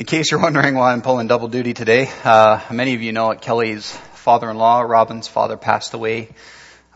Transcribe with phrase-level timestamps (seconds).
[0.00, 3.28] In case you're wondering why I'm pulling double duty today, uh, many of you know
[3.28, 6.30] that Kelly's father-in-law, Robin's father, passed away.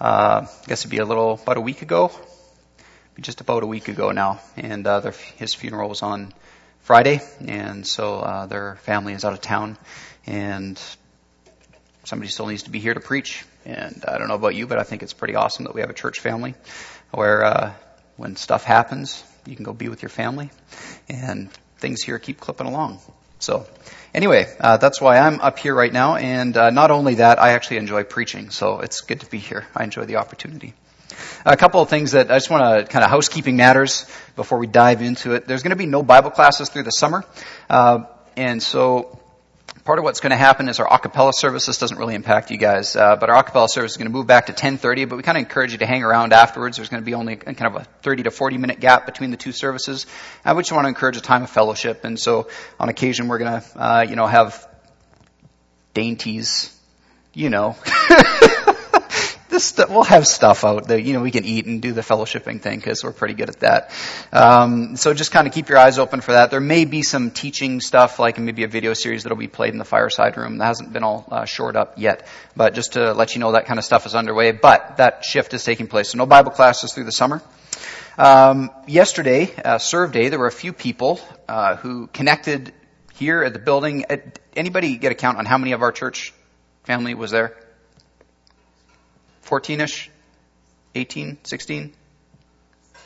[0.01, 2.11] Uh, I guess it'd be a little about a week ago,
[3.21, 6.33] just about a week ago now, and uh, their, his funeral was on
[6.81, 9.77] Friday, and so uh, their family is out of town,
[10.25, 10.81] and
[12.05, 13.45] somebody still needs to be here to preach.
[13.67, 15.91] And I don't know about you, but I think it's pretty awesome that we have
[15.91, 16.55] a church family
[17.11, 17.75] where uh,
[18.17, 20.49] when stuff happens, you can go be with your family,
[21.11, 23.01] and things here keep clipping along.
[23.39, 23.67] So,
[24.15, 26.17] anyway, uh, that's why I'm up here right now.
[26.17, 29.67] And uh, not only that, I actually enjoy preaching, so it's good to be here.
[29.75, 30.75] I enjoy the opportunity.
[31.45, 34.67] A couple of things that I just want to kind of housekeeping matters before we
[34.67, 35.47] dive into it.
[35.47, 37.25] There's going to be no Bible classes through the summer,
[37.69, 38.05] uh,
[38.37, 39.21] and so
[39.85, 41.67] part of what's going to happen is our acapella service.
[41.67, 44.27] This doesn't really impact you guys, uh, but our acapella service is going to move
[44.27, 45.09] back to 10:30.
[45.09, 46.77] But we kind of encourage you to hang around afterwards.
[46.77, 49.37] There's going to be only kind of a 30 to 40 minute gap between the
[49.37, 50.07] two services.
[50.45, 52.49] I just want to encourage a time of fellowship, and so
[52.81, 54.67] on occasion we're going to, uh, you know, have
[55.93, 56.75] dainties,
[57.35, 57.77] you know.
[59.55, 62.61] this we'll have stuff out that you know we can eat and do the fellowshipping
[62.61, 63.91] thing because we're pretty good at that.
[64.33, 66.51] Um, so just kind of keep your eyes open for that.
[66.51, 69.79] There may be some teaching stuff, like maybe a video series that'll be played in
[69.79, 70.59] the fireside room.
[70.59, 73.67] That hasn't been all uh, shored up yet, but just to let you know that
[73.67, 74.51] kind of stuff is underway.
[74.51, 76.11] But that shift is taking place.
[76.11, 77.41] So no Bible classes through the summer.
[78.19, 82.73] Um, yesterday, uh, Serve Day, there were a few people uh, who connected
[83.15, 84.05] here at the building.
[84.57, 86.33] Anybody get a count on how many of our church
[86.85, 87.57] family was there?
[89.45, 90.09] 14ish,
[90.95, 91.93] 18, 16,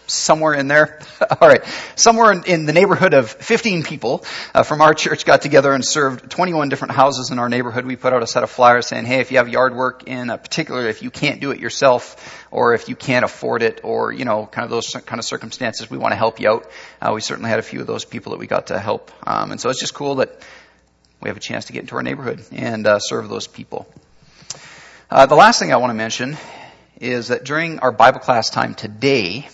[0.06, 1.00] somewhere in there.
[1.40, 1.64] All right,
[1.96, 5.84] somewhere in, in, the neighborhood of 15 people uh, from our church got together and
[5.84, 7.84] served 21 different houses in our neighborhood.
[7.84, 10.30] We put out a set of flyers saying, "Hey, if you have yard work in
[10.30, 14.12] a particular, if you can't do it yourself, or if you can't afford it, or
[14.12, 17.12] you know, kind of those kind of circumstances, we want to help you out." Uh,
[17.14, 19.60] we certainly had a few of those people that we got to help, um, and
[19.60, 20.30] so it's just cool that
[21.20, 23.86] we have a chance to get into our neighborhood and uh, serve those people.
[25.10, 26.36] Uh, the last thing I want to mention
[27.00, 29.48] is that during our Bible class time today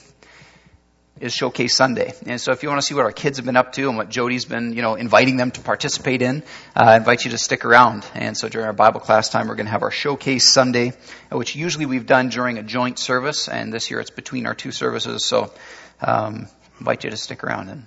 [1.20, 2.12] is Showcase Sunday.
[2.26, 3.96] And so if you want to see what our kids have been up to and
[3.96, 6.42] what Jody's been, you know, inviting them to participate in,
[6.74, 8.04] uh, I invite you to stick around.
[8.14, 10.92] And so during our Bible class time, we're going to have our Showcase Sunday,
[11.30, 14.72] which usually we've done during a joint service, and this year it's between our two
[14.72, 15.24] services.
[15.24, 15.52] So
[16.00, 16.48] um,
[16.80, 17.86] invite you to stick around and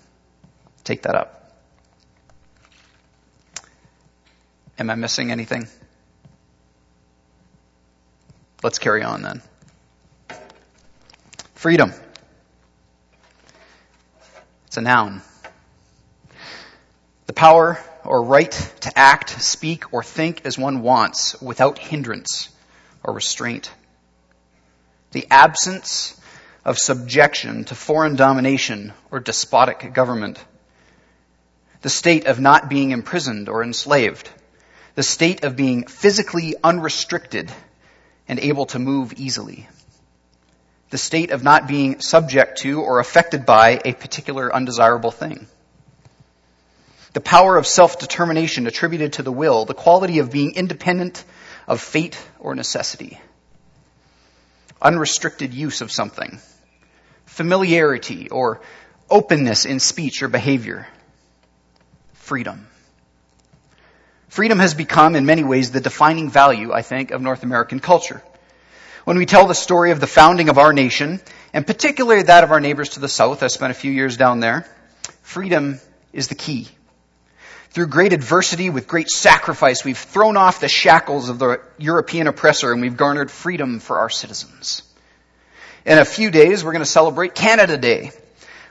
[0.86, 1.52] take that up.
[4.80, 5.68] Am I missing anything?
[8.64, 9.42] Let's carry on then.
[11.54, 11.94] Freedom.
[14.66, 15.22] It's a noun.
[17.28, 18.52] The power or right
[18.82, 22.50] to act, speak, or think as one wants without hindrance
[23.04, 23.72] or restraint.
[25.12, 26.20] The absence
[26.66, 30.44] of subjection to foreign domination or despotic government.
[31.82, 34.30] The state of not being imprisoned or enslaved.
[34.96, 37.52] The state of being physically unrestricted
[38.28, 39.68] and able to move easily.
[40.90, 45.48] The state of not being subject to or affected by a particular undesirable thing.
[47.14, 51.24] The power of self-determination attributed to the will, the quality of being independent
[51.68, 53.20] of fate or necessity.
[54.82, 56.40] Unrestricted use of something.
[57.26, 58.62] Familiarity or
[59.10, 60.88] openness in speech or behavior.
[62.14, 62.68] Freedom.
[64.38, 68.22] Freedom has become, in many ways, the defining value, I think, of North American culture.
[69.04, 71.22] When we tell the story of the founding of our nation,
[71.54, 74.40] and particularly that of our neighbors to the south, I spent a few years down
[74.40, 74.68] there,
[75.24, 75.80] freedom
[76.14, 76.68] is the key.
[77.72, 82.72] Through great adversity, with great sacrifice, we've thrown off the shackles of the European oppressor
[82.72, 84.84] and we've garnered freedom for our citizens.
[85.84, 88.12] In a few days, we're going to celebrate Canada Day.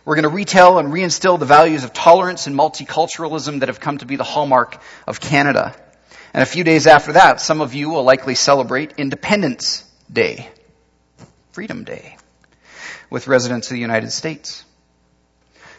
[0.06, 3.98] We're going to retell and reinstill the values of tolerance and multiculturalism that have come
[3.98, 5.74] to be the hallmark of Canada.
[6.32, 10.48] And a few days after that, some of you will likely celebrate Independence Day,
[11.50, 12.16] Freedom Day,
[13.10, 14.64] with residents of the United States.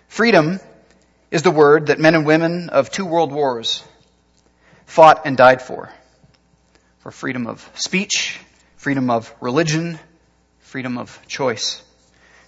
[0.10, 0.60] Freedom
[1.32, 3.82] is the word that men and women of two world wars
[4.86, 5.90] fought and died for.
[7.00, 8.42] For freedom of speech,
[8.76, 9.98] freedom of religion,
[10.60, 11.82] freedom of choice.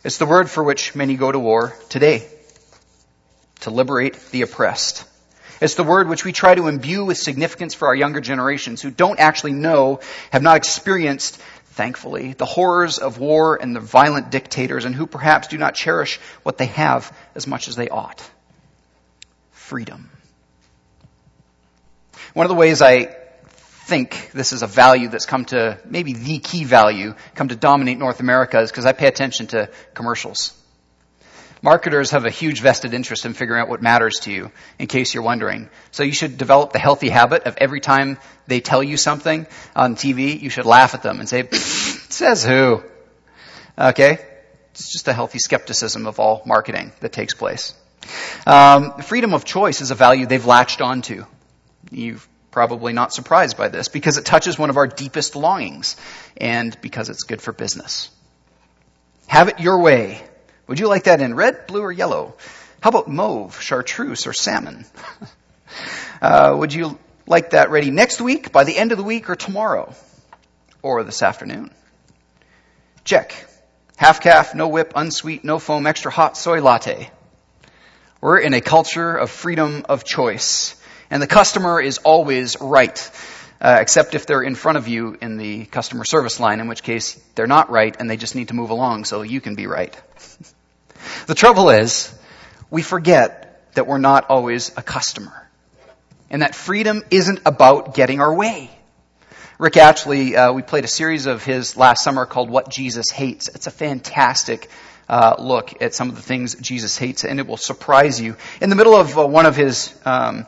[0.03, 2.25] It's the word for which many go to war today.
[3.61, 5.05] To liberate the oppressed.
[5.59, 8.91] It's the word which we try to imbue with significance for our younger generations who
[8.91, 9.99] don't actually know,
[10.31, 11.35] have not experienced,
[11.71, 16.17] thankfully, the horrors of war and the violent dictators and who perhaps do not cherish
[16.43, 18.29] what they have as much as they ought.
[19.51, 20.09] Freedom.
[22.33, 23.17] One of the ways I
[23.89, 27.97] think this is a value that's come to, maybe the key value, come to dominate
[27.97, 30.53] North America is because I pay attention to commercials.
[31.61, 35.13] Marketers have a huge vested interest in figuring out what matters to you, in case
[35.13, 35.69] you're wondering.
[35.91, 39.45] So you should develop the healthy habit of every time they tell you something
[39.75, 42.83] on TV, you should laugh at them and say, says who?
[43.77, 44.19] Okay?
[44.71, 47.73] It's just a healthy skepticism of all marketing that takes place.
[48.47, 51.25] Um, freedom of choice is a value they've latched onto.
[51.91, 52.19] You're
[52.51, 55.95] probably not surprised by this because it touches one of our deepest longings
[56.37, 58.09] and because it's good for business.
[59.27, 60.21] Have it your way.
[60.67, 62.35] Would you like that in red, blue, or yellow?
[62.81, 64.85] How about mauve, chartreuse, or salmon?
[66.21, 66.97] uh, would you
[67.27, 69.93] like that ready next week, by the end of the week, or tomorrow?
[70.81, 71.71] Or this afternoon?
[73.03, 73.33] Check.
[73.97, 77.11] Half calf, no whip, unsweet, no foam, extra hot soy latte.
[78.21, 80.78] We're in a culture of freedom of choice.
[81.09, 83.11] And the customer is always right.
[83.61, 86.81] Uh, except if they're in front of you in the customer service line, in which
[86.81, 89.67] case they're not right and they just need to move along so you can be
[89.67, 90.01] right.
[91.27, 92.13] the trouble is,
[92.69, 95.45] we forget that we're not always a customer.
[96.29, 98.69] And that freedom isn't about getting our way.
[99.57, 103.49] Rick Atchley, uh, we played a series of his last summer called What Jesus Hates.
[103.49, 104.69] It's a fantastic
[105.09, 108.37] uh, look at some of the things Jesus hates, and it will surprise you.
[108.61, 110.45] In the middle of uh, one of his um,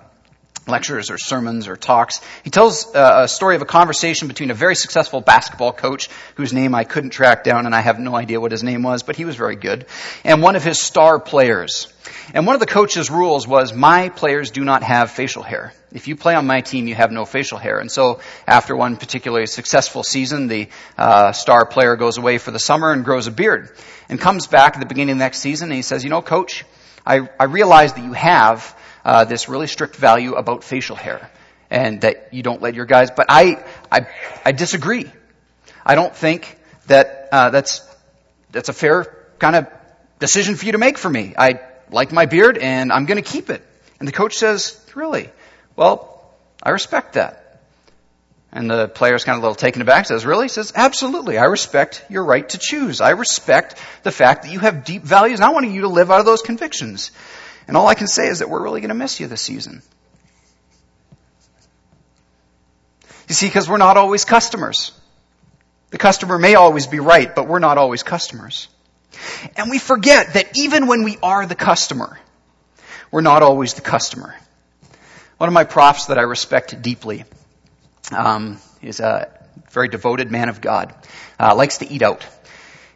[0.68, 2.22] lectures or sermons or talks.
[2.44, 6.54] He tells uh, a story of a conversation between a very successful basketball coach whose
[6.54, 9.16] name I couldn't track down and I have no idea what his name was, but
[9.16, 9.86] he was very good,
[10.24, 11.92] and one of his star players.
[12.34, 15.74] And one of the coach's rules was my players do not have facial hair.
[15.92, 17.80] If you play on my team, you have no facial hair.
[17.80, 22.60] And so after one particularly successful season, the uh, star player goes away for the
[22.60, 23.70] summer and grows a beard
[24.08, 26.22] and comes back at the beginning of the next season and he says, you know,
[26.22, 26.64] coach,
[27.06, 31.30] I, I realize that you have uh, this really strict value about facial hair
[31.70, 33.12] and that you don't let your guys.
[33.12, 34.08] But I, I,
[34.46, 35.10] I disagree.
[35.86, 36.58] I don't think
[36.88, 37.88] that uh, that's
[38.52, 39.06] that's a fair
[39.40, 39.68] kind of
[40.20, 41.34] decision for you to make for me.
[41.38, 43.66] I like my beard and I'm going to keep it.
[44.00, 45.30] And the coach says, "Really?
[45.76, 46.24] Well,
[46.62, 47.42] I respect that."
[48.54, 50.46] And the player's kind of a little taken aback, says, Really?
[50.46, 51.38] He says, Absolutely.
[51.38, 53.00] I respect your right to choose.
[53.00, 56.12] I respect the fact that you have deep values, and I want you to live
[56.12, 57.12] out of those convictions.
[57.72, 59.82] And all I can say is that we're really going to miss you this season.
[63.30, 64.92] You see, because we're not always customers.
[65.92, 68.68] The customer may always be right, but we're not always customers.
[69.56, 72.20] And we forget that even when we are the customer,
[73.10, 74.36] we're not always the customer.
[75.38, 77.24] One of my profs that I respect deeply
[78.12, 79.30] um, is a
[79.70, 80.94] very devoted man of God,
[81.40, 82.26] uh, likes to eat out.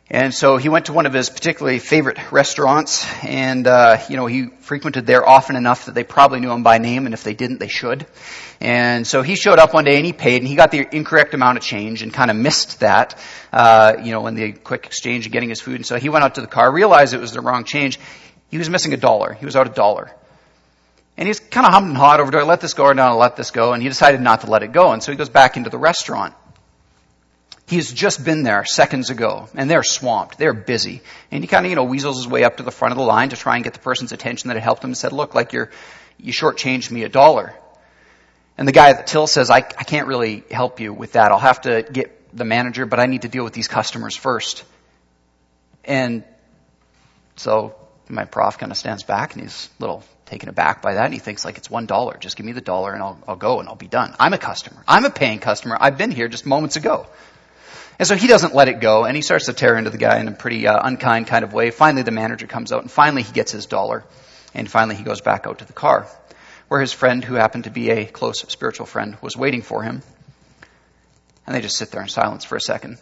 [0.09, 4.27] And so he went to one of his particularly favorite restaurants, and uh, you know
[4.27, 7.33] he frequented there often enough that they probably knew him by name, and if they
[7.33, 8.05] didn't, they should.
[8.61, 11.33] And so he showed up one day and he paid, and he got the incorrect
[11.33, 13.19] amount of change and kind of missed that,
[13.51, 15.77] uh, you know, in the quick exchange of getting his food.
[15.77, 17.99] And so he went out to the car, realized it was the wrong change.
[18.49, 19.33] He was missing a dollar.
[19.33, 20.11] He was out a dollar.
[21.17, 23.17] And he's kind of hummed and hawed over, do I let this go or not
[23.17, 23.73] let this go?
[23.73, 24.91] And he decided not to let it go.
[24.91, 26.35] And so he goes back into the restaurant.
[27.67, 30.38] He's just been there seconds ago, and they're swamped.
[30.38, 31.01] They're busy.
[31.31, 33.03] And he kind of, you know, weasels his way up to the front of the
[33.03, 35.33] line to try and get the person's attention that had helped him and said, look,
[35.33, 35.71] like you're,
[36.19, 37.56] you shortchanged me a dollar.
[38.57, 41.31] And the guy at the till says, I, I can't really help you with that.
[41.31, 44.63] I'll have to get the manager, but I need to deal with these customers first.
[45.83, 46.23] And
[47.35, 47.75] so
[48.07, 51.13] my prof kind of stands back and he's a little taken aback by that and
[51.13, 52.17] he thinks like it's one dollar.
[52.17, 54.15] Just give me the dollar and I'll, I'll go and I'll be done.
[54.19, 54.84] I'm a customer.
[54.88, 55.77] I'm a paying customer.
[55.79, 57.07] I've been here just moments ago.
[57.97, 60.19] And so he doesn't let it go, and he starts to tear into the guy
[60.19, 61.71] in a pretty uh, unkind kind of way.
[61.71, 64.03] Finally, the manager comes out, and finally he gets his dollar,
[64.53, 66.07] and finally he goes back out to the car,
[66.67, 70.01] where his friend, who happened to be a close spiritual friend, was waiting for him.
[71.47, 72.97] And they just sit there in silence for a second.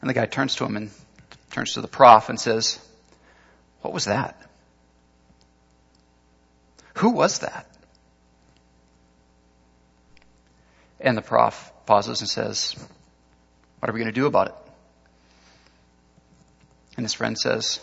[0.00, 0.90] And the guy turns to him and
[1.50, 2.78] turns to the prof and says,
[3.80, 4.40] What was that?
[6.94, 7.66] Who was that?
[11.00, 12.76] And the prof pauses and says,
[13.84, 14.54] what are we going to do about it?
[16.96, 17.80] And his friend says,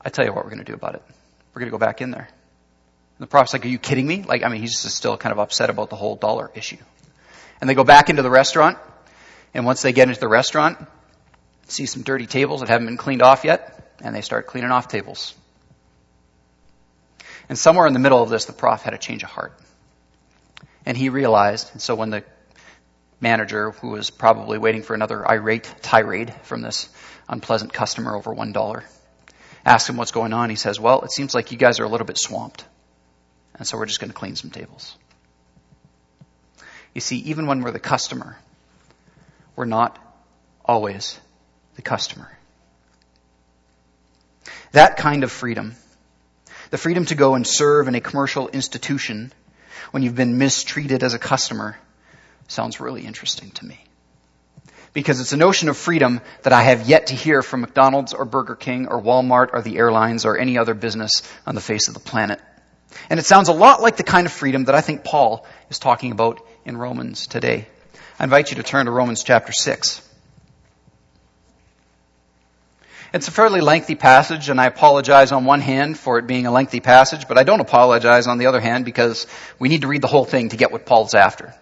[0.00, 1.02] I tell you what we're going to do about it.
[1.52, 2.28] We're going to go back in there.
[2.28, 4.22] And the prophet's like, are you kidding me?
[4.22, 6.76] Like, I mean, he's just still kind of upset about the whole dollar issue.
[7.60, 8.78] And they go back into the restaurant.
[9.52, 10.78] And once they get into the restaurant,
[11.66, 13.96] see some dirty tables that haven't been cleaned off yet.
[14.00, 15.34] And they start cleaning off tables.
[17.48, 19.58] And somewhere in the middle of this, the prof had a change of heart.
[20.86, 22.22] And he realized, and so when the
[23.20, 26.88] manager who was probably waiting for another irate tirade from this
[27.28, 28.84] unpleasant customer over one dollar.
[29.64, 30.50] Asked him what's going on.
[30.50, 32.64] He says, well, it seems like you guys are a little bit swamped.
[33.54, 34.96] And so we're just going to clean some tables.
[36.94, 38.38] You see, even when we're the customer,
[39.56, 39.98] we're not
[40.64, 41.18] always
[41.76, 42.30] the customer.
[44.72, 45.74] That kind of freedom,
[46.70, 49.32] the freedom to go and serve in a commercial institution
[49.90, 51.76] when you've been mistreated as a customer,
[52.48, 53.78] sounds really interesting to me.
[54.92, 58.24] Because it's a notion of freedom that I have yet to hear from McDonald's or
[58.24, 61.94] Burger King or Walmart or the airlines or any other business on the face of
[61.94, 62.40] the planet.
[63.10, 65.78] And it sounds a lot like the kind of freedom that I think Paul is
[65.78, 67.68] talking about in Romans today.
[68.18, 70.02] I invite you to turn to Romans chapter 6.
[73.12, 76.50] It's a fairly lengthy passage, and I apologize on one hand for it being a
[76.50, 79.26] lengthy passage, but I don't apologize on the other hand because
[79.58, 81.54] we need to read the whole thing to get what Paul's after.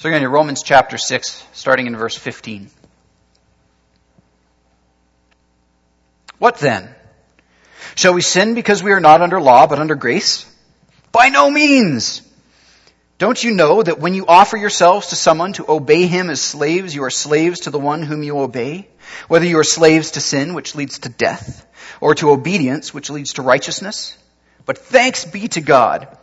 [0.00, 2.70] So again, in Romans chapter 6, starting in verse 15.
[6.38, 6.88] What then?
[7.96, 10.50] Shall we sin because we are not under law but under grace?
[11.12, 12.22] By no means!
[13.18, 16.94] Don't you know that when you offer yourselves to someone to obey him as slaves,
[16.94, 18.88] you are slaves to the one whom you obey?
[19.28, 21.66] Whether you are slaves to sin, which leads to death,
[22.00, 24.16] or to obedience, which leads to righteousness?
[24.64, 26.16] But thanks be to God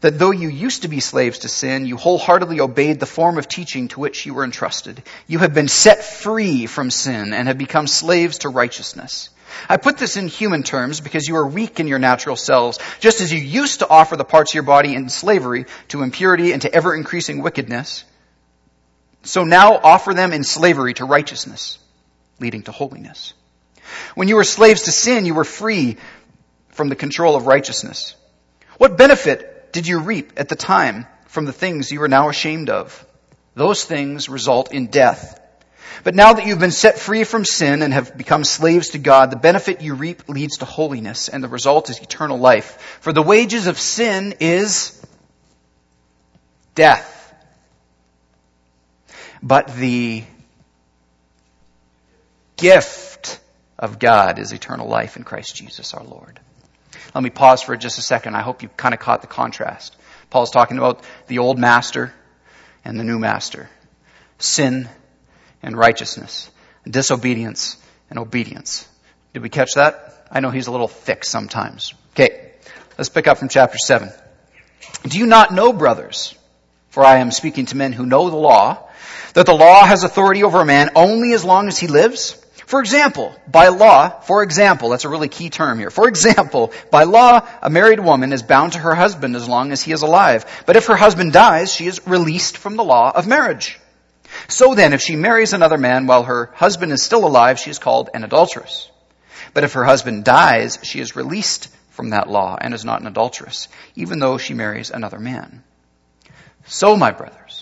[0.00, 3.48] that though you used to be slaves to sin, you wholeheartedly obeyed the form of
[3.48, 5.02] teaching to which you were entrusted.
[5.26, 9.30] You have been set free from sin and have become slaves to righteousness.
[9.68, 13.20] I put this in human terms because you are weak in your natural selves, just
[13.20, 16.62] as you used to offer the parts of your body in slavery to impurity and
[16.62, 18.04] to ever increasing wickedness.
[19.22, 21.78] So now offer them in slavery to righteousness,
[22.40, 23.32] leading to holiness.
[24.14, 25.96] When you were slaves to sin, you were free
[26.70, 28.14] from the control of righteousness.
[28.76, 32.70] What benefit did you reap at the time from the things you are now ashamed
[32.70, 33.04] of?
[33.54, 35.40] Those things result in death.
[36.04, 39.30] But now that you've been set free from sin and have become slaves to God,
[39.30, 42.98] the benefit you reap leads to holiness, and the result is eternal life.
[43.00, 45.04] For the wages of sin is
[46.74, 47.14] death.
[49.42, 50.24] But the
[52.56, 53.40] gift
[53.78, 56.40] of God is eternal life in Christ Jesus our Lord.
[57.14, 58.34] Let me pause for just a second.
[58.36, 59.96] I hope you kind of caught the contrast.
[60.30, 62.12] Paul's talking about the old master
[62.84, 63.68] and the new master.
[64.38, 64.88] Sin
[65.62, 66.50] and righteousness,
[66.88, 67.76] disobedience
[68.10, 68.88] and obedience.
[69.32, 70.26] Did we catch that?
[70.30, 71.94] I know he's a little thick sometimes.
[72.12, 72.52] Okay,
[72.96, 74.10] let's pick up from chapter 7.
[75.04, 76.34] Do you not know, brothers,
[76.90, 78.88] for I am speaking to men who know the law,
[79.34, 82.42] that the law has authority over a man only as long as he lives?
[82.68, 85.88] For example, by law, for example, that's a really key term here.
[85.88, 89.80] For example, by law, a married woman is bound to her husband as long as
[89.80, 90.44] he is alive.
[90.66, 93.80] But if her husband dies, she is released from the law of marriage.
[94.48, 97.78] So then, if she marries another man while her husband is still alive, she is
[97.78, 98.90] called an adulteress.
[99.54, 103.06] But if her husband dies, she is released from that law and is not an
[103.06, 105.64] adulteress, even though she marries another man.
[106.66, 107.57] So, my brothers,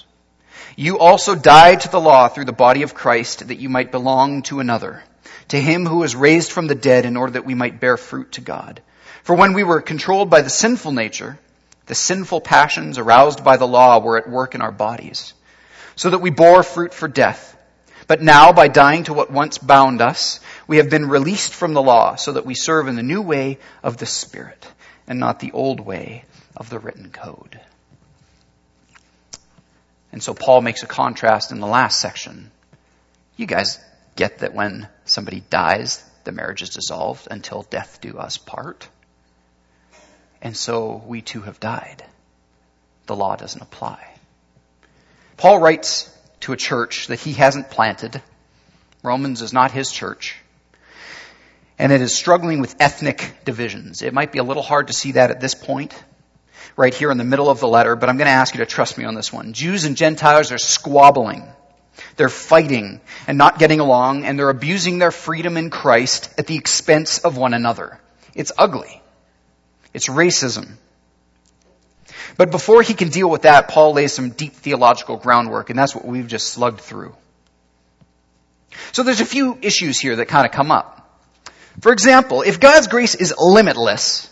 [0.76, 4.42] you also died to the law through the body of Christ that you might belong
[4.42, 5.02] to another,
[5.48, 8.32] to him who was raised from the dead in order that we might bear fruit
[8.32, 8.82] to God.
[9.22, 11.38] For when we were controlled by the sinful nature,
[11.86, 15.32] the sinful passions aroused by the law were at work in our bodies
[15.96, 17.56] so that we bore fruit for death.
[18.06, 21.82] But now, by dying to what once bound us, we have been released from the
[21.82, 24.64] law so that we serve in the new way of the Spirit
[25.08, 27.58] and not the old way of the written code.
[30.16, 32.50] And so Paul makes a contrast in the last section.
[33.36, 33.78] You guys
[34.16, 38.88] get that when somebody dies, the marriage is dissolved until death do us part.
[40.40, 42.02] And so we too have died.
[43.04, 44.08] The law doesn't apply.
[45.36, 48.22] Paul writes to a church that he hasn't planted.
[49.02, 50.38] Romans is not his church.
[51.78, 54.00] And it is struggling with ethnic divisions.
[54.00, 55.92] It might be a little hard to see that at this point,
[56.76, 58.66] right here in the middle of the letter, but I'm going to ask you to
[58.66, 59.52] trust me on this one.
[59.54, 61.48] Jews and Gentiles are squabbling.
[62.16, 66.56] They're fighting and not getting along, and they're abusing their freedom in Christ at the
[66.56, 67.98] expense of one another.
[68.34, 69.02] It's ugly.
[69.94, 70.72] It's racism.
[72.36, 75.94] But before he can deal with that, Paul lays some deep theological groundwork, and that's
[75.94, 77.14] what we've just slugged through.
[78.92, 80.92] So there's a few issues here that kind of come up.
[81.80, 84.30] For example, if God's grace is limitless,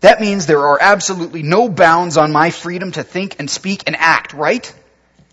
[0.00, 3.96] that means there are absolutely no bounds on my freedom to think and speak and
[3.96, 4.74] act, right?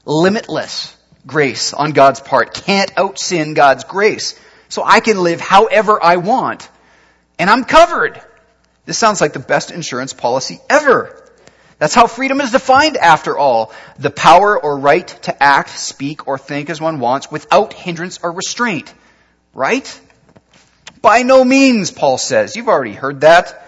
[0.05, 0.95] Limitless
[1.25, 4.39] grace on God's part can't out sin God's grace.
[4.69, 6.69] So I can live however I want.
[7.39, 8.21] And I'm covered.
[8.85, 11.23] This sounds like the best insurance policy ever.
[11.79, 13.71] That's how freedom is defined after all.
[13.99, 18.31] The power or right to act, speak, or think as one wants without hindrance or
[18.31, 18.93] restraint.
[19.53, 20.01] Right?
[21.01, 22.55] By no means, Paul says.
[22.55, 23.66] You've already heard that.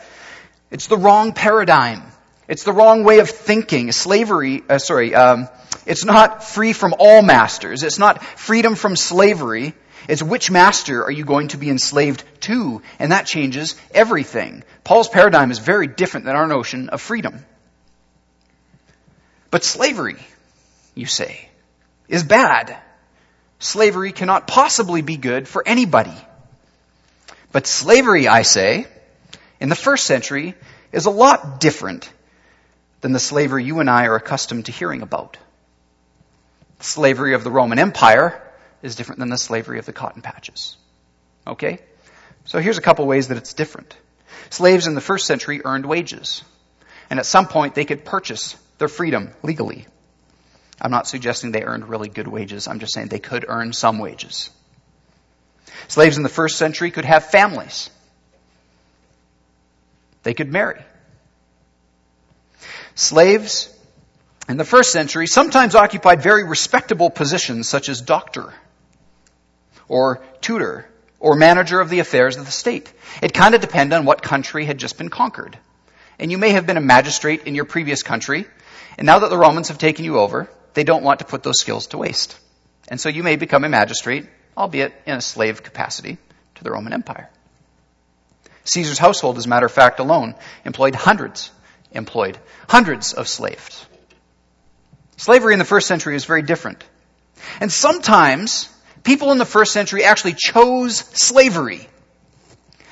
[0.71, 2.03] It's the wrong paradigm.
[2.47, 3.91] It's the wrong way of thinking.
[3.91, 5.47] Slavery, uh, sorry, um,
[5.85, 7.83] it's not free from all masters.
[7.83, 9.73] It's not freedom from slavery.
[10.07, 12.81] It's which master are you going to be enslaved to?
[12.97, 14.63] And that changes everything.
[14.83, 17.45] Paul's paradigm is very different than our notion of freedom.
[19.51, 20.17] But slavery,
[20.95, 21.49] you say,
[22.07, 22.77] is bad.
[23.59, 26.15] Slavery cannot possibly be good for anybody.
[27.51, 28.87] But slavery, I say,
[29.59, 30.55] in the first century
[30.91, 32.11] is a lot different
[33.01, 35.37] than the slavery you and I are accustomed to hearing about.
[36.79, 38.41] The slavery of the Roman Empire
[38.81, 40.77] is different than the slavery of the cotton patches.
[41.45, 41.79] Okay?
[42.45, 43.95] So here's a couple ways that it's different.
[44.49, 46.43] Slaves in the first century earned wages.
[47.09, 49.85] And at some point they could purchase their freedom legally.
[50.81, 52.67] I'm not suggesting they earned really good wages.
[52.67, 54.49] I'm just saying they could earn some wages.
[55.89, 57.89] Slaves in the first century could have families.
[60.29, 60.79] They could marry.
[62.93, 63.67] Slaves
[64.47, 68.53] in the first century sometimes occupied very respectable positions such as doctor
[69.87, 70.87] or tutor
[71.19, 72.93] or manager of the affairs of the state.
[73.23, 75.57] It kind of depended on what country had just been conquered.
[76.19, 78.45] And you may have been a magistrate in your previous country,
[78.99, 81.59] and now that the Romans have taken you over, they don't want to put those
[81.59, 82.37] skills to waste.
[82.87, 86.19] And so you may become a magistrate, albeit in a slave capacity,
[86.53, 87.31] to the Roman Empire.
[88.69, 90.35] Caesar's household, as a matter of fact, alone
[90.65, 91.51] employed hundreds,
[91.91, 93.85] employed hundreds of slaves.
[95.17, 96.83] Slavery in the first century is very different.
[97.59, 98.69] And sometimes
[99.03, 101.87] people in the first century actually chose slavery.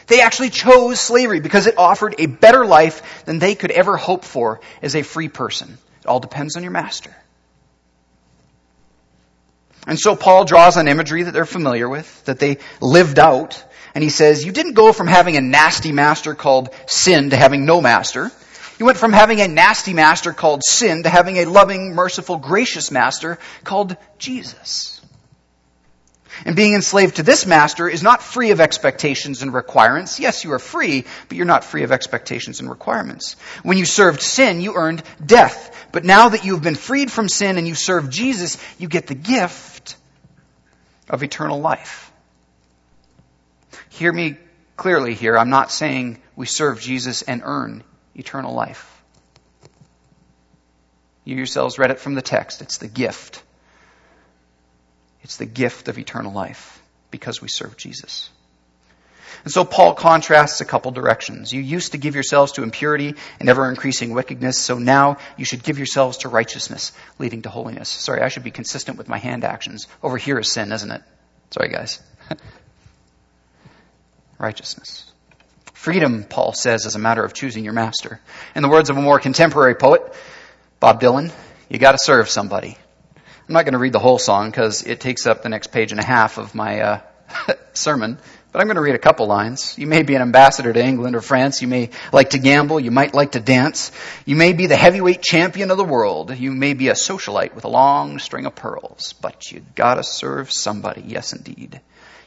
[0.08, 4.24] They actually chose slavery because it offered a better life than they could ever hope
[4.24, 5.78] for as a free person.
[6.02, 7.16] It all depends on your master.
[9.86, 13.64] And so Paul draws on imagery that they're familiar with, that they lived out,
[13.98, 17.66] and he says, you didn't go from having a nasty master called sin to having
[17.66, 18.32] no master.
[18.78, 22.92] You went from having a nasty master called sin to having a loving, merciful, gracious
[22.92, 25.02] master called Jesus.
[26.46, 30.20] And being enslaved to this master is not free of expectations and requirements.
[30.20, 33.36] Yes, you are free, but you're not free of expectations and requirements.
[33.64, 35.76] When you served sin, you earned death.
[35.92, 39.16] But now that you've been freed from sin and you serve Jesus, you get the
[39.16, 39.96] gift
[41.10, 42.07] of eternal life.
[43.98, 44.38] Hear me
[44.76, 45.36] clearly here.
[45.36, 47.84] I'm not saying we serve Jesus and earn
[48.14, 48.94] eternal life.
[51.24, 52.62] You yourselves read it from the text.
[52.62, 53.42] It's the gift.
[55.24, 56.80] It's the gift of eternal life
[57.10, 58.30] because we serve Jesus.
[59.44, 61.52] And so Paul contrasts a couple directions.
[61.52, 65.64] You used to give yourselves to impurity and ever increasing wickedness, so now you should
[65.64, 67.90] give yourselves to righteousness, leading to holiness.
[67.90, 69.88] Sorry, I should be consistent with my hand actions.
[70.04, 71.02] Over here is sin, isn't it?
[71.50, 72.00] Sorry, guys.
[74.38, 75.12] righteousness.
[75.74, 78.20] Freedom, Paul says, is a matter of choosing your master.
[78.56, 80.02] In the words of a more contemporary poet,
[80.80, 81.32] Bob Dylan,
[81.70, 82.78] you gotta serve somebody.
[83.48, 85.92] I'm not going to read the whole song because it takes up the next page
[85.94, 87.02] and a half of my uh,
[87.74, 88.18] sermon,
[88.52, 89.78] but I'm going to read a couple lines.
[89.78, 91.62] You may be an ambassador to England or France.
[91.62, 92.78] You may like to gamble.
[92.78, 93.94] You might like to dance.
[94.26, 96.38] You may be the heavyweight champion of the world.
[96.38, 100.52] You may be a socialite with a long string of pearls, but you gotta serve
[100.52, 101.04] somebody.
[101.08, 101.80] Yes, indeed.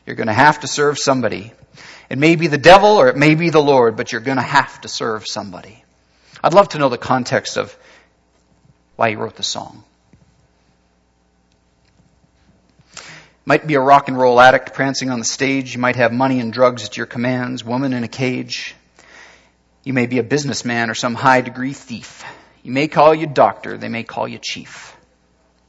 [0.06, 1.52] You're going to have to serve somebody.
[2.08, 4.42] It may be the devil or it may be the Lord, but you're going to
[4.42, 5.84] have to serve somebody.
[6.42, 7.76] I'd love to know the context of
[8.96, 9.84] why he wrote the song.
[13.44, 15.74] Might be a rock and roll addict prancing on the stage.
[15.74, 18.74] You might have money and drugs at your commands, woman in a cage.
[19.82, 22.24] You may be a businessman or some high degree thief.
[22.62, 24.96] You may call you doctor, they may call you chief.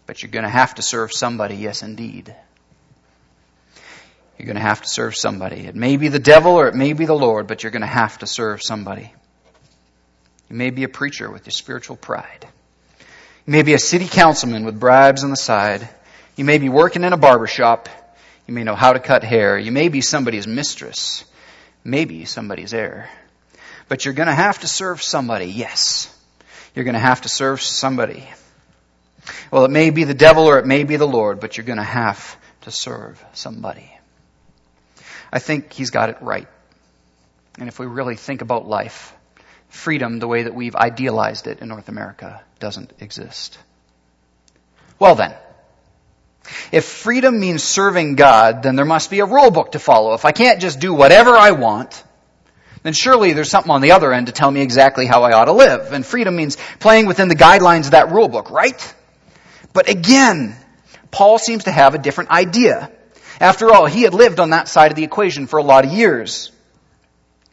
[0.06, 2.36] But you're going to have to serve somebody, yes indeed.
[4.42, 5.68] You're going to have to serve somebody.
[5.68, 7.88] It may be the devil or it may be the Lord, but you're going to
[7.88, 9.14] have to serve somebody.
[10.50, 12.48] You may be a preacher with your spiritual pride.
[13.46, 15.88] You may be a city councilman with bribes on the side.
[16.36, 17.88] You may be working in a barber shop.
[18.48, 19.60] You may know how to cut hair.
[19.60, 21.24] You may be somebody's mistress.
[21.84, 23.12] Maybe somebody's heir.
[23.90, 25.52] But you're going to have to serve somebody.
[25.52, 26.12] Yes.
[26.74, 28.28] You're going to have to serve somebody.
[29.52, 31.78] Well, it may be the devil or it may be the Lord, but you're going
[31.78, 33.88] to have to serve somebody.
[35.32, 36.48] I think he's got it right.
[37.58, 39.14] And if we really think about life,
[39.70, 43.58] freedom, the way that we've idealized it in North America, doesn't exist.
[45.00, 45.34] Well then,
[46.72, 50.14] if freedom means serving God, then there must be a rule book to follow.
[50.14, 52.04] If I can't just do whatever I want,
[52.84, 55.46] then surely there's something on the other end to tell me exactly how I ought
[55.46, 55.94] to live.
[55.94, 58.96] And freedom means playing within the guidelines of that rule book, right?
[59.74, 60.56] But again,
[61.12, 62.92] Paul seems to have a different idea.
[63.42, 65.92] After all, he had lived on that side of the equation for a lot of
[65.92, 66.52] years.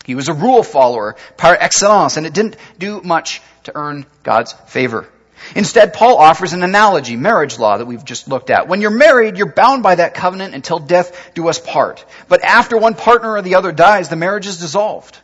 [0.05, 4.53] He was a rule follower par excellence, and it didn't do much to earn God's
[4.53, 5.09] favor.
[5.55, 8.69] Instead, Paul offers an analogy, marriage law that we've just looked at.
[8.69, 12.05] When you're married, you're bound by that covenant until death do us part.
[12.29, 15.19] But after one partner or the other dies, the marriage is dissolved.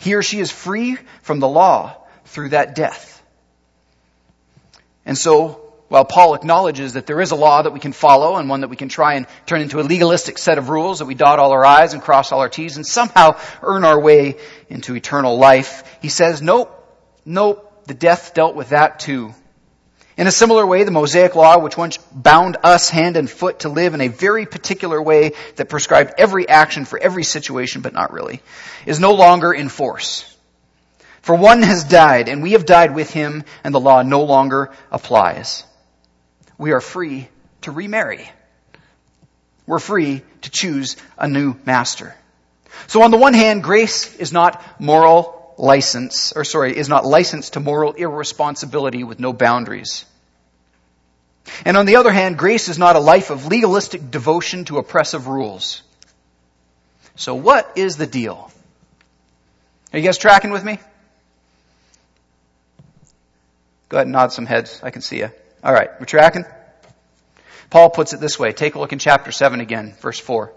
[0.00, 1.96] He or she is free from the law
[2.26, 3.20] through that death.
[5.04, 5.63] And so,
[5.94, 8.68] while Paul acknowledges that there is a law that we can follow and one that
[8.68, 11.52] we can try and turn into a legalistic set of rules that we dot all
[11.52, 14.34] our I's and cross all our T's and somehow earn our way
[14.68, 16.68] into eternal life, he says, nope,
[17.24, 19.34] nope, the death dealt with that too.
[20.16, 23.68] In a similar way, the Mosaic Law, which once bound us hand and foot to
[23.68, 28.12] live in a very particular way that prescribed every action for every situation, but not
[28.12, 28.42] really,
[28.84, 30.24] is no longer in force.
[31.22, 34.72] For one has died, and we have died with him, and the law no longer
[34.90, 35.62] applies.
[36.58, 37.28] We are free
[37.62, 38.28] to remarry.
[39.66, 42.14] We're free to choose a new master.
[42.86, 47.50] So on the one hand, grace is not moral license, or sorry, is not license
[47.50, 50.04] to moral irresponsibility with no boundaries.
[51.64, 55.26] And on the other hand, grace is not a life of legalistic devotion to oppressive
[55.26, 55.82] rules.
[57.16, 58.50] So what is the deal?
[59.92, 60.78] Are you guys tracking with me?
[63.88, 64.80] Go ahead and nod some heads.
[64.82, 65.30] I can see you.
[65.64, 66.44] All right, we're tracking?
[67.70, 68.52] Paul puts it this way.
[68.52, 70.52] Take a look in chapter 7 again, verse 4.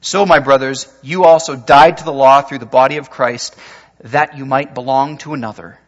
[0.00, 3.54] So, my brothers, you also died to the law through the body of Christ,
[4.00, 5.78] that you might belong to another,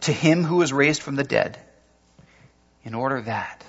[0.00, 1.56] to him who was raised from the dead,
[2.82, 3.64] in order that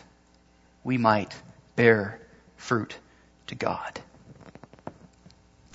[0.83, 1.33] we might
[1.75, 2.19] bear
[2.57, 2.97] fruit
[3.47, 4.01] to God.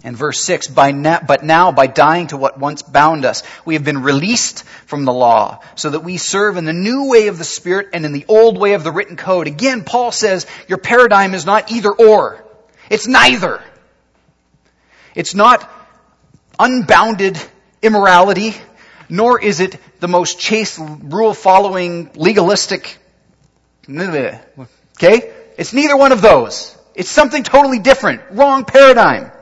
[0.04, 3.74] And verse 6, by now, but now by dying to what once bound us, we
[3.74, 7.38] have been released from the law so that we serve in the new way of
[7.38, 9.46] the Spirit and in the old way of the written code.
[9.46, 12.44] Again, Paul says your paradigm is not either or.
[12.90, 13.62] It's neither.
[15.14, 15.68] It's not
[16.59, 17.40] unbounded
[17.82, 18.54] immorality,
[19.09, 22.98] nor is it the most chaste, rule following, legalistic.
[24.98, 25.32] Okay?
[25.56, 26.76] It's neither one of those.
[26.94, 28.20] It's something totally different.
[28.30, 29.32] Wrong paradigm.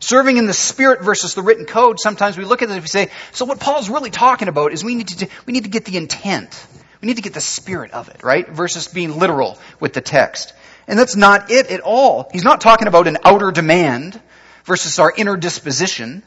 [0.00, 2.88] Serving in the spirit versus the written code, sometimes we look at it and we
[2.88, 5.84] say, so what Paul's really talking about is we need to, we need to get
[5.84, 6.66] the intent.
[7.00, 8.48] We need to get the spirit of it, right?
[8.48, 10.52] Versus being literal with the text.
[10.88, 12.28] And that's not it at all.
[12.32, 14.20] He's not talking about an outer demand
[14.64, 16.22] versus our inner disposition.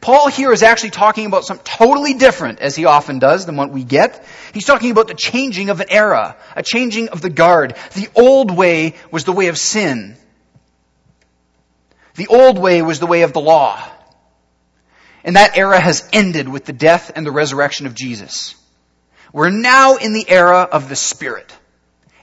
[0.00, 3.70] Paul here is actually talking about something totally different, as he often does, than what
[3.70, 4.24] we get.
[4.52, 7.76] He's talking about the changing of an era, a changing of the guard.
[7.94, 10.16] The old way was the way of sin.
[12.14, 13.82] The old way was the way of the law.
[15.24, 18.54] And that era has ended with the death and the resurrection of Jesus.
[19.32, 21.52] We're now in the era of the Spirit.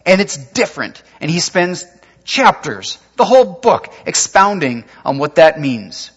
[0.06, 1.02] And it's different.
[1.20, 1.86] And he spends
[2.24, 6.12] chapters, the whole book, expounding on what that means.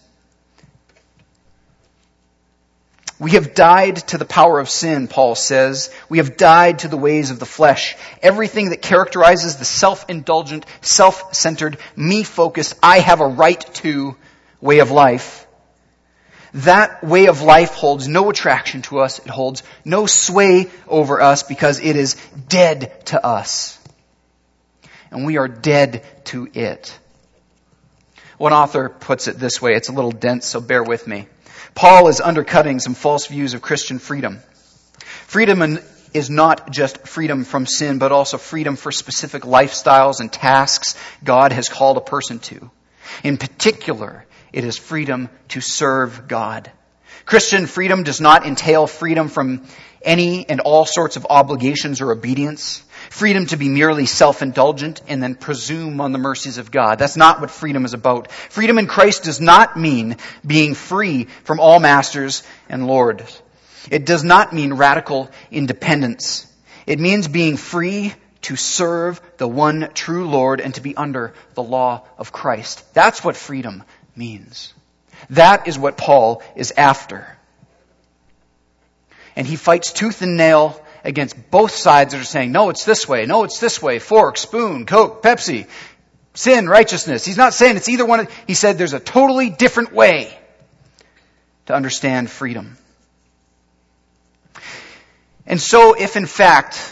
[3.17, 5.89] We have died to the power of sin, Paul says.
[6.09, 7.95] We have died to the ways of the flesh.
[8.21, 14.17] Everything that characterizes the self-indulgent, self-centered, me-focused, I have a right to
[14.59, 15.47] way of life.
[16.55, 19.19] That way of life holds no attraction to us.
[19.19, 22.15] It holds no sway over us because it is
[22.49, 23.77] dead to us.
[25.11, 26.97] And we are dead to it.
[28.37, 29.75] One author puts it this way.
[29.75, 31.27] It's a little dense, so bear with me.
[31.75, 34.39] Paul is undercutting some false views of Christian freedom.
[35.27, 35.77] Freedom
[36.13, 41.51] is not just freedom from sin, but also freedom for specific lifestyles and tasks God
[41.51, 42.71] has called a person to.
[43.25, 46.71] In particular, it is freedom to serve God.
[47.25, 49.67] Christian freedom does not entail freedom from
[50.01, 52.84] any and all sorts of obligations or obedience.
[53.15, 56.99] Freedom to be merely self-indulgent and then presume on the mercies of God.
[56.99, 58.29] That's not what freedom is about.
[58.29, 63.41] Freedom in Christ does not mean being free from all masters and lords.
[63.89, 66.45] It does not mean radical independence.
[66.85, 71.63] It means being free to serve the one true Lord and to be under the
[71.63, 72.83] law of Christ.
[72.93, 74.73] That's what freedom means.
[75.29, 77.37] That is what Paul is after.
[79.37, 83.07] And he fights tooth and nail against both sides that are saying, no, it's this
[83.07, 85.67] way, no, it's this way, fork, spoon, Coke, Pepsi,
[86.33, 87.23] sin, righteousness.
[87.23, 88.27] He's not saying it's either one.
[88.47, 90.37] He said there's a totally different way
[91.67, 92.75] to understand freedom.
[95.45, 96.91] And so if in fact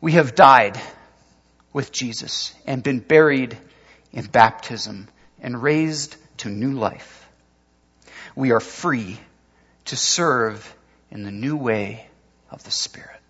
[0.00, 0.80] we have died
[1.74, 3.56] with Jesus and been buried
[4.12, 5.08] in baptism
[5.42, 7.28] and raised to new life,
[8.34, 9.20] we are free
[9.84, 10.74] to serve
[11.10, 12.06] in the new way
[12.50, 13.20] of the Spirit.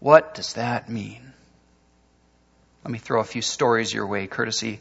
[0.00, 1.32] What does that mean?
[2.84, 4.80] Let me throw a few stories your way, courtesy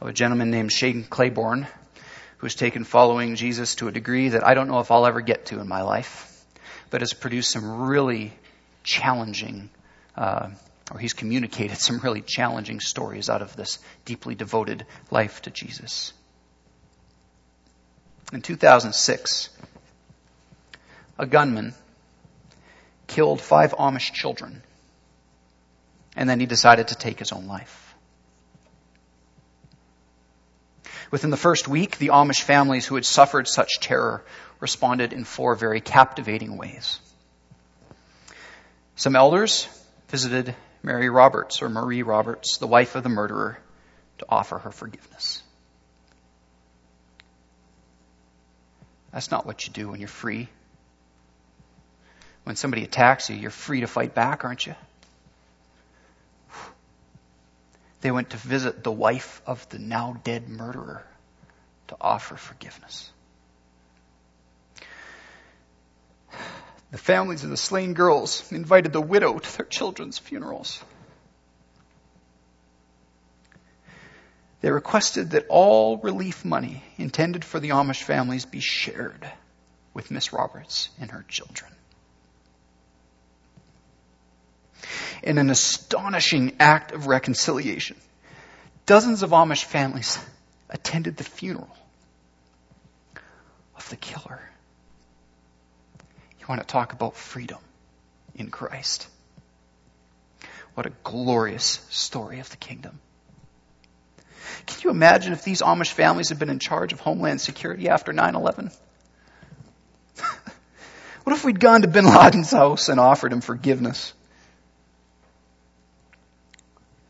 [0.00, 1.66] of a gentleman named Shane Claiborne,
[2.38, 5.46] who's taken following Jesus to a degree that I don't know if I'll ever get
[5.46, 6.44] to in my life,
[6.90, 8.32] but has produced some really
[8.82, 9.68] challenging,
[10.16, 10.50] uh,
[10.90, 16.12] or he's communicated some really challenging stories out of this deeply devoted life to Jesus.
[18.32, 19.50] In 2006,
[21.18, 21.74] a gunman
[23.06, 24.62] killed five Amish children,
[26.16, 27.94] and then he decided to take his own life.
[31.10, 34.24] Within the first week, the Amish families who had suffered such terror
[34.58, 36.98] responded in four very captivating ways.
[38.96, 39.68] Some elders
[40.08, 43.58] visited Mary Roberts, or Marie Roberts, the wife of the murderer,
[44.18, 45.42] to offer her forgiveness.
[49.12, 50.48] That's not what you do when you're free.
[52.44, 54.74] When somebody attacks you, you're free to fight back, aren't you?
[58.02, 61.02] They went to visit the wife of the now dead murderer
[61.88, 63.10] to offer forgiveness.
[66.90, 70.84] The families of the slain girls invited the widow to their children's funerals.
[74.60, 79.28] They requested that all relief money intended for the Amish families be shared
[79.94, 81.72] with Miss Roberts and her children.
[85.24, 87.96] In an astonishing act of reconciliation.
[88.84, 90.18] Dozens of Amish families
[90.68, 91.74] attended the funeral
[93.76, 94.42] of the killer.
[96.38, 97.58] You want to talk about freedom
[98.34, 99.08] in Christ?
[100.74, 103.00] What a glorious story of the kingdom.
[104.66, 108.12] Can you imagine if these Amish families had been in charge of Homeland Security after
[108.12, 108.70] 9 11?
[111.24, 114.12] what if we'd gone to bin Laden's house and offered him forgiveness?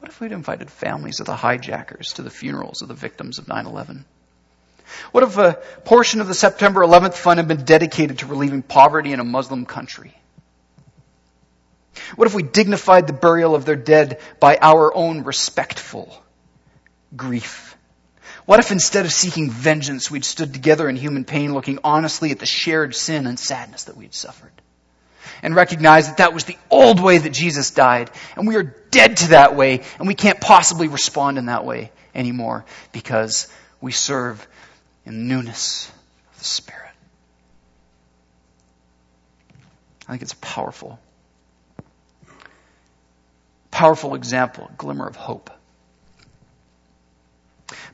[0.05, 3.49] What if we'd invited families of the hijackers to the funerals of the victims of
[3.49, 4.05] 9 11?
[5.13, 5.55] What if a
[5.87, 9.65] portion of the September 11th fund had been dedicated to relieving poverty in a Muslim
[9.65, 10.15] country?
[12.17, 16.23] What if we dignified the burial of their dead by our own respectful
[17.17, 17.75] grief?
[18.45, 22.41] What if instead of seeking vengeance, we'd stood together in human pain, looking honestly at
[22.41, 24.53] the shared sin and sadness that we'd suffered?
[25.43, 28.11] And recognize that that was the old way that Jesus died.
[28.37, 31.93] And we are dead to that way, and we can't possibly respond in that way
[32.15, 33.49] anymore because
[33.81, 34.47] we serve
[35.05, 35.91] in newness
[36.33, 36.81] of the Spirit.
[40.07, 40.99] I think it's a powerful,
[43.71, 45.51] powerful example, a glimmer of hope.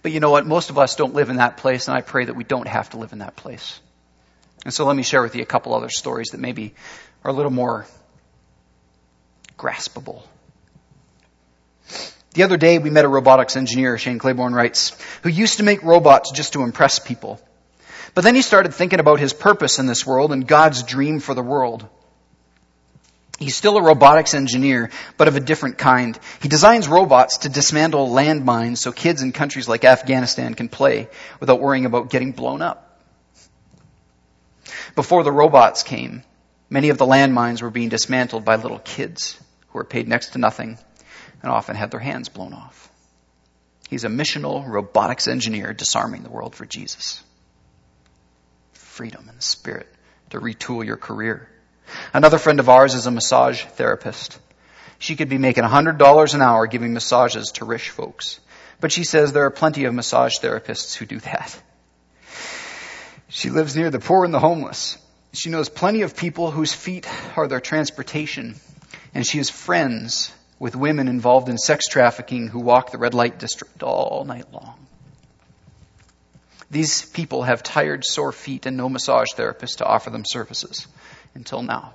[0.03, 0.47] But you know what?
[0.47, 2.91] Most of us don't live in that place, and I pray that we don't have
[2.91, 3.81] to live in that place.
[4.65, 6.75] And so let me share with you a couple other stories that maybe
[7.25, 7.87] are a little more
[9.59, 10.23] graspable.
[12.33, 15.83] The other day we met a robotics engineer, Shane Claiborne writes, who used to make
[15.83, 17.41] robots just to impress people.
[18.15, 21.35] But then he started thinking about his purpose in this world and God's dream for
[21.35, 21.87] the world.
[23.39, 26.19] He's still a robotics engineer, but of a different kind.
[26.43, 31.09] He designs robots to dismantle landmines so kids in countries like Afghanistan can play
[31.41, 33.01] without worrying about getting blown up.
[34.95, 36.23] Before the robots came,
[36.71, 39.37] Many of the landmines were being dismantled by little kids
[39.69, 40.79] who were paid next to nothing
[41.43, 42.89] and often had their hands blown off.
[43.89, 47.25] He's a missional robotics engineer disarming the world for Jesus.
[48.73, 49.93] Freedom and the spirit
[50.31, 51.49] to retool your career.
[52.15, 54.39] Another friend of ours is a massage therapist.
[55.01, 58.39] She could be making $100 an hour giving massages to rich folks.
[58.81, 61.61] But she says there are plenty of massage therapists who do that.
[63.29, 64.99] She lives near the poor and the homeless.
[65.33, 68.57] She knows plenty of people whose feet are their transportation,
[69.15, 73.39] and she has friends with women involved in sex trafficking who walk the red light
[73.39, 74.75] district all night long.
[76.71, 80.87] These people have tired, sore feet and no massage therapist to offer them services
[81.35, 81.95] until now.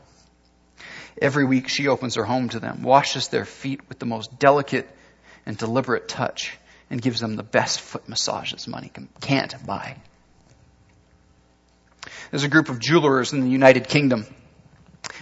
[1.22, 4.90] Every week she opens her home to them, washes their feet with the most delicate
[5.46, 6.58] and deliberate touch,
[6.90, 9.96] and gives them the best foot massages money can't buy.
[12.32, 14.26] There's a group of jewelers in the United Kingdom,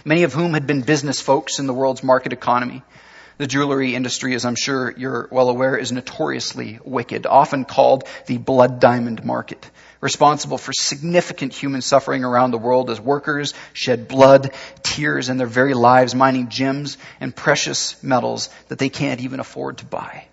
[0.04, 2.82] many of whom had been business folks in the world's market economy.
[3.36, 8.38] The jewelry industry, as I'm sure you're well aware, is notoriously wicked, often called the
[8.38, 9.68] blood diamond market,
[10.00, 14.52] responsible for significant human suffering around the world as workers shed blood,
[14.84, 19.78] tears, and their very lives mining gems and precious metals that they can't even afford
[19.78, 20.28] to buy.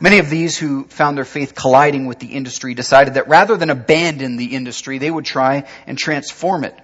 [0.00, 3.70] Many of these who found their faith colliding with the industry decided that rather than
[3.70, 6.78] abandon the industry, they would try and transform it.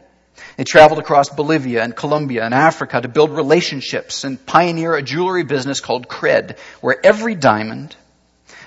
[0.56, 5.44] They traveled across Bolivia and Colombia and Africa to build relationships and pioneer a jewelry
[5.44, 7.94] business called Cred, where every diamond,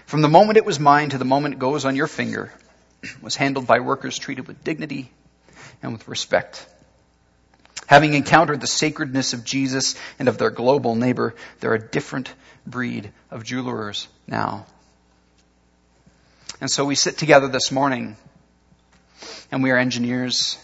[0.05, 2.53] from the moment it was mined to the moment it goes on your finger,
[3.21, 5.11] was handled by workers treated with dignity
[5.83, 6.65] and with respect.
[7.87, 12.31] Having encountered the sacredness of Jesus and of their global neighbor, they're a different
[12.65, 14.65] breed of jewelers now.
[16.59, 18.17] And so we sit together this morning
[19.51, 20.57] and we are engineers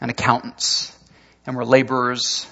[0.00, 0.96] and accountants
[1.46, 2.46] and we're laborers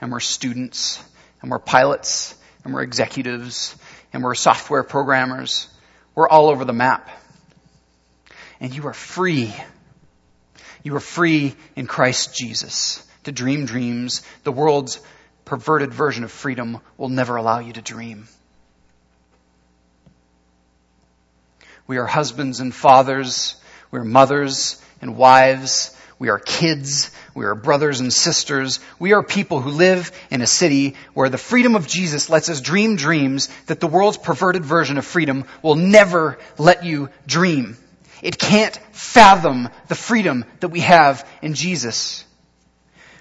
[0.00, 1.04] and we're students
[1.42, 3.76] and we're pilots and we're executives
[4.14, 5.68] and we're software programmers.
[6.14, 7.10] We're all over the map.
[8.58, 9.52] And you are free.
[10.82, 14.22] You are free in Christ Jesus to dream dreams.
[14.44, 15.00] The world's
[15.44, 18.28] perverted version of freedom will never allow you to dream.
[21.86, 23.56] We are husbands and fathers.
[23.90, 25.94] We are mothers and wives.
[26.18, 27.10] We are kids.
[27.34, 28.80] We are brothers and sisters.
[28.98, 32.60] We are people who live in a city where the freedom of Jesus lets us
[32.60, 37.76] dream dreams that the world's perverted version of freedom will never let you dream.
[38.22, 42.24] It can't fathom the freedom that we have in Jesus.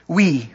[0.07, 0.49] We,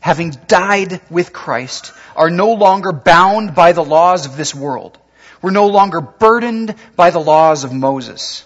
[0.00, 4.98] having died with Christ, are no longer bound by the laws of this world.
[5.40, 8.44] We're no longer burdened by the laws of Moses.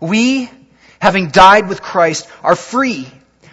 [0.00, 0.50] We,
[0.98, 3.08] having died with Christ, are free.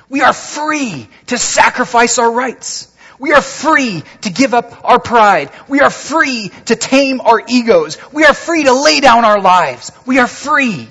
[0.10, 2.90] We are free to sacrifice our rights.
[3.20, 5.50] We are free to give up our pride.
[5.68, 7.98] We are free to tame our egos.
[8.12, 9.92] We are free to lay down our lives.
[10.06, 10.88] We are free.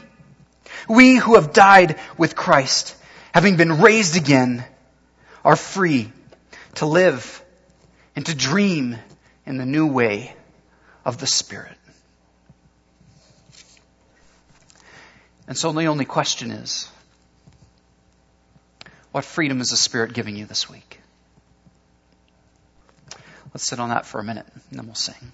[0.89, 2.97] We who have died with Christ,
[3.33, 4.65] having been raised again,
[5.45, 6.13] are free
[6.77, 7.43] to live
[8.15, 8.97] and to dream
[9.47, 10.35] in the new way
[11.05, 11.77] of the Spirit.
[15.49, 16.89] And so the only question is,
[19.11, 21.01] what freedom is the Spirit giving you this week?
[23.53, 25.33] Let's sit on that for a minute and then we'll sing.